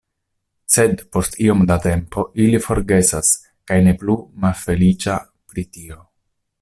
[0.75, 3.29] Sed post iom da tempo, ili forgesas
[3.73, 5.19] kaj ne plu malfeliĉa
[5.53, 6.01] pri tio.